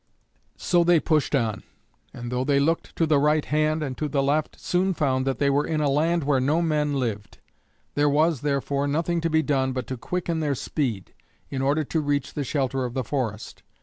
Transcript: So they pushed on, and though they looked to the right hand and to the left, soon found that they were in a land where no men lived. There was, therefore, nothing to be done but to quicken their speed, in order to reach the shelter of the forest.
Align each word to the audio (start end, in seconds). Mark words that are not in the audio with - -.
So 0.57 0.83
they 0.83 0.99
pushed 0.99 1.35
on, 1.35 1.61
and 2.11 2.31
though 2.31 2.43
they 2.43 2.59
looked 2.59 2.95
to 2.95 3.05
the 3.05 3.19
right 3.19 3.45
hand 3.45 3.83
and 3.83 3.95
to 3.99 4.09
the 4.09 4.23
left, 4.23 4.59
soon 4.59 4.95
found 4.95 5.27
that 5.27 5.37
they 5.37 5.51
were 5.51 5.63
in 5.63 5.79
a 5.79 5.91
land 5.91 6.23
where 6.23 6.39
no 6.39 6.59
men 6.59 6.95
lived. 6.95 7.37
There 7.93 8.09
was, 8.09 8.41
therefore, 8.41 8.87
nothing 8.87 9.21
to 9.21 9.29
be 9.29 9.43
done 9.43 9.73
but 9.73 9.85
to 9.85 9.97
quicken 9.97 10.39
their 10.39 10.55
speed, 10.55 11.13
in 11.51 11.61
order 11.61 11.83
to 11.83 12.01
reach 12.01 12.33
the 12.33 12.43
shelter 12.43 12.83
of 12.83 12.95
the 12.95 13.03
forest. 13.03 13.61